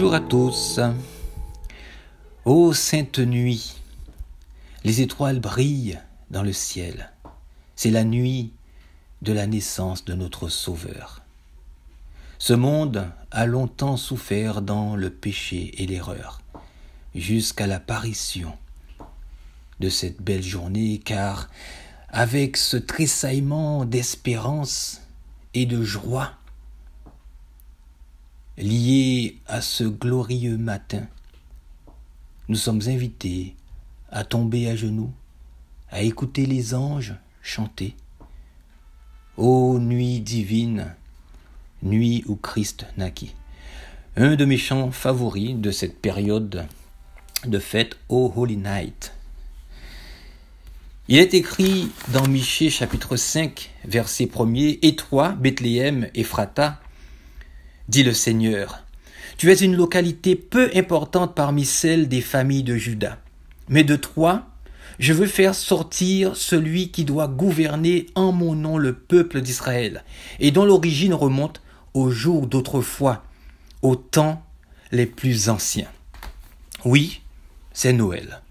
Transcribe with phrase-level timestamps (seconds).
[0.00, 0.78] Bonjour à tous.
[2.44, 3.74] Ô sainte nuit,
[4.84, 5.98] les étoiles brillent
[6.30, 7.10] dans le ciel.
[7.74, 8.52] C'est la nuit
[9.22, 11.22] de la naissance de notre Sauveur.
[12.38, 16.42] Ce monde a longtemps souffert dans le péché et l'erreur,
[17.16, 18.56] jusqu'à l'apparition
[19.80, 21.50] de cette belle journée, car
[22.08, 25.00] avec ce tressaillement d'espérance
[25.54, 26.34] et de joie
[28.58, 31.06] lié à ce glorieux matin,
[32.48, 33.54] nous sommes invités
[34.10, 35.12] à tomber à genoux,
[35.90, 37.94] à écouter les anges chanter.
[39.36, 40.94] Ô nuit divine,
[41.82, 43.34] nuit où Christ naquit.
[44.16, 46.66] Un de mes chants favoris de cette période
[47.46, 49.12] de fête, Ô Holy Night.
[51.06, 56.80] Il est écrit dans Michée chapitre 5, verset 1er, Et toi, Bethléem, Ephrata,
[57.88, 58.84] dit le Seigneur,
[59.36, 63.18] tu es une localité peu importante parmi celles des familles de Juda.
[63.68, 64.46] Mais de toi,
[64.98, 70.04] je veux faire sortir celui qui doit gouverner en mon nom le peuple d'Israël,
[70.40, 71.62] et dont l'origine remonte
[71.94, 73.22] aux jours d'autrefois,
[73.82, 74.42] aux temps
[74.90, 75.88] les plus anciens.
[76.84, 77.22] Oui,
[77.72, 78.42] c'est Noël.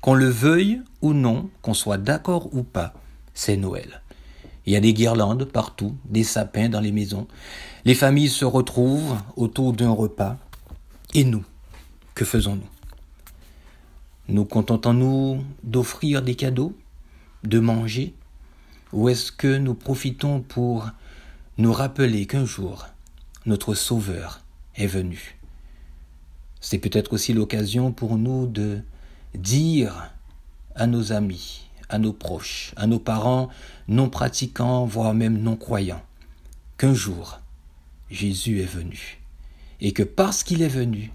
[0.00, 2.94] Qu'on le veuille ou non, qu'on soit d'accord ou pas,
[3.34, 4.00] c'est Noël.
[4.66, 7.28] Il y a des guirlandes partout, des sapins dans les maisons.
[7.84, 10.36] Les familles se retrouvent autour d'un repas.
[11.14, 11.44] Et nous,
[12.14, 12.68] que faisons-nous?
[14.28, 16.76] Nous contentons-nous d'offrir des cadeaux,
[17.44, 18.12] de manger?
[18.92, 20.90] Ou est-ce que nous profitons pour
[21.58, 22.86] nous rappeler qu'un jour,
[23.46, 24.40] notre Sauveur
[24.74, 25.38] est venu?
[26.60, 28.80] C'est peut-être aussi l'occasion pour nous de
[29.34, 30.10] dire
[30.74, 33.48] à nos amis, à nos proches, à nos parents
[33.88, 36.02] non pratiquants, voire même non croyants,
[36.78, 37.40] qu'un jour
[38.10, 39.20] Jésus est venu,
[39.80, 41.12] et que parce qu'il est venu,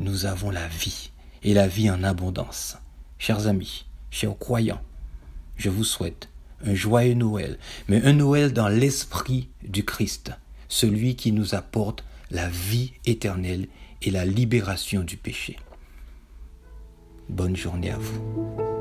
[0.00, 1.10] nous avons la vie,
[1.42, 2.76] et la vie en abondance.
[3.18, 4.82] Chers amis, chers croyants,
[5.56, 6.28] je vous souhaite
[6.64, 7.58] un joyeux Noël,
[7.88, 10.32] mais un Noël dans l'esprit du Christ,
[10.68, 13.68] celui qui nous apporte la vie éternelle
[14.02, 15.56] et la libération du péché.
[17.28, 18.75] Bonne journée à vous.